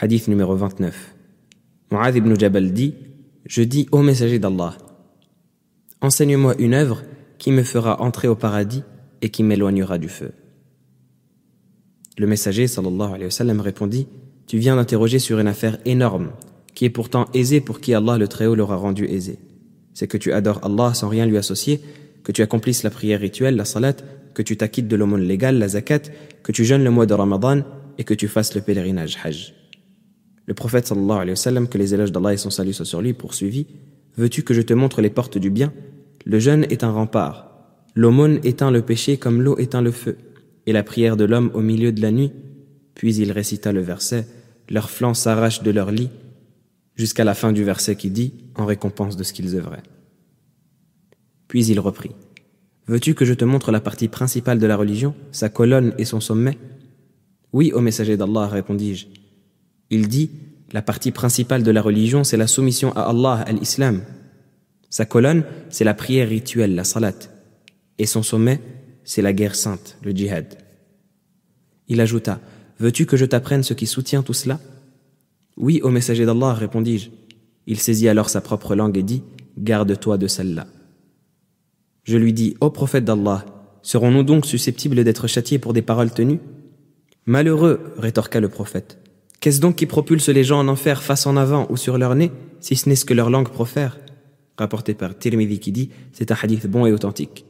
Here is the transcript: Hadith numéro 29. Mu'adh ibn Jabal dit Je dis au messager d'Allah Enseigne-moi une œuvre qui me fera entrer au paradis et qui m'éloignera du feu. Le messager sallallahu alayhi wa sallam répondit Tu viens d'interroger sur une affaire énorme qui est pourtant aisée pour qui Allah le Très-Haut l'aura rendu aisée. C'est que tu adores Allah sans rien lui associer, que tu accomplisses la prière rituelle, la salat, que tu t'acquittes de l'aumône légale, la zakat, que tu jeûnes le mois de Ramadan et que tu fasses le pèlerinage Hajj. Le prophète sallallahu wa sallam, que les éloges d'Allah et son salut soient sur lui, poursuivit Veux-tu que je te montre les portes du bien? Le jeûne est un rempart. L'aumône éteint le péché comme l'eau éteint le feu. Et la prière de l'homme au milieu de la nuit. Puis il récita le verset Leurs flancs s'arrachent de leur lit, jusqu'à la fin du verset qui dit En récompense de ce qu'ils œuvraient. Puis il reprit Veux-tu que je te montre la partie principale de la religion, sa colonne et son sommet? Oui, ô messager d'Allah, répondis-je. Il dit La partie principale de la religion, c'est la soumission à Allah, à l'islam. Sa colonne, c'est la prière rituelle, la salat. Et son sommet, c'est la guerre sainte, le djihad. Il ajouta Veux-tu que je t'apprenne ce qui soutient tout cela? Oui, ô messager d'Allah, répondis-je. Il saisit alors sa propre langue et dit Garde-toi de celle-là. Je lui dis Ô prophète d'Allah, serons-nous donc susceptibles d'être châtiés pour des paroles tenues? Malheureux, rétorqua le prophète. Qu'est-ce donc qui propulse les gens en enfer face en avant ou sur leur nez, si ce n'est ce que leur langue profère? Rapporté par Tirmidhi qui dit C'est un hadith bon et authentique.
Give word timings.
Hadith 0.00 0.28
numéro 0.28 0.54
29. 0.54 1.16
Mu'adh 1.90 2.14
ibn 2.14 2.38
Jabal 2.38 2.72
dit 2.72 2.94
Je 3.46 3.62
dis 3.62 3.88
au 3.90 4.00
messager 4.00 4.38
d'Allah 4.38 4.78
Enseigne-moi 6.00 6.54
une 6.60 6.74
œuvre 6.74 7.02
qui 7.38 7.50
me 7.50 7.64
fera 7.64 8.00
entrer 8.00 8.28
au 8.28 8.36
paradis 8.36 8.84
et 9.22 9.30
qui 9.30 9.42
m'éloignera 9.42 9.98
du 9.98 10.08
feu. 10.08 10.30
Le 12.16 12.28
messager 12.28 12.68
sallallahu 12.68 13.08
alayhi 13.08 13.24
wa 13.24 13.30
sallam 13.32 13.60
répondit 13.60 14.06
Tu 14.46 14.58
viens 14.58 14.76
d'interroger 14.76 15.18
sur 15.18 15.40
une 15.40 15.48
affaire 15.48 15.78
énorme 15.84 16.30
qui 16.76 16.84
est 16.84 16.90
pourtant 16.90 17.26
aisée 17.34 17.60
pour 17.60 17.80
qui 17.80 17.92
Allah 17.92 18.18
le 18.18 18.28
Très-Haut 18.28 18.54
l'aura 18.54 18.76
rendu 18.76 19.04
aisée. 19.06 19.40
C'est 19.94 20.06
que 20.06 20.16
tu 20.16 20.32
adores 20.32 20.60
Allah 20.62 20.94
sans 20.94 21.08
rien 21.08 21.26
lui 21.26 21.38
associer, 21.38 21.80
que 22.22 22.30
tu 22.30 22.42
accomplisses 22.42 22.84
la 22.84 22.90
prière 22.90 23.18
rituelle, 23.18 23.56
la 23.56 23.64
salat, 23.64 23.96
que 24.32 24.42
tu 24.42 24.56
t'acquittes 24.56 24.86
de 24.86 24.94
l'aumône 24.94 25.22
légale, 25.22 25.58
la 25.58 25.66
zakat, 25.66 26.02
que 26.44 26.52
tu 26.52 26.64
jeûnes 26.64 26.84
le 26.84 26.90
mois 26.90 27.06
de 27.06 27.14
Ramadan 27.14 27.62
et 27.98 28.04
que 28.04 28.14
tu 28.14 28.28
fasses 28.28 28.54
le 28.54 28.60
pèlerinage 28.60 29.18
Hajj. 29.24 29.57
Le 30.48 30.54
prophète 30.54 30.86
sallallahu 30.86 31.28
wa 31.28 31.36
sallam, 31.36 31.68
que 31.68 31.76
les 31.76 31.92
éloges 31.92 32.10
d'Allah 32.10 32.32
et 32.32 32.38
son 32.38 32.48
salut 32.48 32.72
soient 32.72 32.86
sur 32.86 33.02
lui, 33.02 33.12
poursuivit 33.12 33.66
Veux-tu 34.16 34.42
que 34.42 34.54
je 34.54 34.62
te 34.62 34.72
montre 34.72 35.02
les 35.02 35.10
portes 35.10 35.36
du 35.36 35.50
bien? 35.50 35.74
Le 36.24 36.38
jeûne 36.38 36.64
est 36.70 36.84
un 36.84 36.90
rempart. 36.90 37.50
L'aumône 37.94 38.40
éteint 38.44 38.70
le 38.70 38.80
péché 38.80 39.18
comme 39.18 39.42
l'eau 39.42 39.58
éteint 39.58 39.82
le 39.82 39.90
feu. 39.90 40.16
Et 40.64 40.72
la 40.72 40.82
prière 40.82 41.18
de 41.18 41.24
l'homme 41.24 41.50
au 41.52 41.60
milieu 41.60 41.92
de 41.92 42.00
la 42.00 42.10
nuit. 42.10 42.32
Puis 42.94 43.16
il 43.16 43.30
récita 43.30 43.72
le 43.72 43.82
verset 43.82 44.26
Leurs 44.70 44.88
flancs 44.88 45.12
s'arrachent 45.12 45.62
de 45.62 45.70
leur 45.70 45.90
lit, 45.90 46.08
jusqu'à 46.96 47.24
la 47.24 47.34
fin 47.34 47.52
du 47.52 47.62
verset 47.62 47.96
qui 47.96 48.08
dit 48.10 48.32
En 48.54 48.64
récompense 48.64 49.18
de 49.18 49.24
ce 49.24 49.34
qu'ils 49.34 49.54
œuvraient. 49.54 49.82
Puis 51.46 51.66
il 51.66 51.78
reprit 51.78 52.12
Veux-tu 52.86 53.14
que 53.14 53.26
je 53.26 53.34
te 53.34 53.44
montre 53.44 53.70
la 53.70 53.80
partie 53.80 54.08
principale 54.08 54.58
de 54.58 54.66
la 54.66 54.78
religion, 54.78 55.14
sa 55.30 55.50
colonne 55.50 55.92
et 55.98 56.06
son 56.06 56.20
sommet? 56.20 56.56
Oui, 57.52 57.70
ô 57.74 57.82
messager 57.82 58.16
d'Allah, 58.16 58.46
répondis-je. 58.46 59.27
Il 59.90 60.08
dit 60.08 60.30
La 60.72 60.82
partie 60.82 61.12
principale 61.12 61.62
de 61.62 61.70
la 61.70 61.82
religion, 61.82 62.24
c'est 62.24 62.36
la 62.36 62.46
soumission 62.46 62.92
à 62.96 63.02
Allah, 63.02 63.44
à 63.46 63.52
l'islam. 63.52 64.02
Sa 64.90 65.04
colonne, 65.04 65.44
c'est 65.70 65.84
la 65.84 65.94
prière 65.94 66.28
rituelle, 66.28 66.74
la 66.74 66.84
salat. 66.84 67.14
Et 67.98 68.06
son 68.06 68.22
sommet, 68.22 68.60
c'est 69.04 69.22
la 69.22 69.32
guerre 69.32 69.54
sainte, 69.54 69.98
le 70.02 70.12
djihad. 70.12 70.58
Il 71.88 72.00
ajouta 72.00 72.40
Veux-tu 72.78 73.06
que 73.06 73.16
je 73.16 73.24
t'apprenne 73.24 73.62
ce 73.62 73.74
qui 73.74 73.86
soutient 73.86 74.22
tout 74.22 74.34
cela? 74.34 74.60
Oui, 75.56 75.80
ô 75.82 75.90
messager 75.90 76.24
d'Allah, 76.24 76.54
répondis-je. 76.54 77.10
Il 77.66 77.80
saisit 77.80 78.08
alors 78.08 78.30
sa 78.30 78.40
propre 78.40 78.76
langue 78.76 78.96
et 78.96 79.02
dit 79.02 79.22
Garde-toi 79.58 80.16
de 80.18 80.26
celle-là. 80.28 80.66
Je 82.04 82.16
lui 82.16 82.32
dis 82.32 82.56
Ô 82.60 82.70
prophète 82.70 83.04
d'Allah, 83.04 83.44
serons-nous 83.82 84.22
donc 84.22 84.46
susceptibles 84.46 85.02
d'être 85.02 85.26
châtiés 85.26 85.58
pour 85.58 85.72
des 85.72 85.82
paroles 85.82 86.12
tenues? 86.12 86.40
Malheureux, 87.26 87.92
rétorqua 87.98 88.40
le 88.40 88.48
prophète. 88.48 88.98
Qu'est-ce 89.40 89.60
donc 89.60 89.76
qui 89.76 89.86
propulse 89.86 90.28
les 90.28 90.42
gens 90.42 90.58
en 90.58 90.68
enfer 90.68 91.02
face 91.02 91.26
en 91.26 91.36
avant 91.36 91.66
ou 91.70 91.76
sur 91.76 91.96
leur 91.96 92.14
nez, 92.14 92.32
si 92.60 92.74
ce 92.74 92.88
n'est 92.88 92.96
ce 92.96 93.04
que 93.04 93.14
leur 93.14 93.30
langue 93.30 93.48
profère? 93.48 93.98
Rapporté 94.56 94.94
par 94.94 95.16
Tirmidhi 95.16 95.60
qui 95.60 95.70
dit 95.70 95.90
C'est 96.12 96.32
un 96.32 96.36
hadith 96.42 96.66
bon 96.66 96.86
et 96.86 96.92
authentique. 96.92 97.44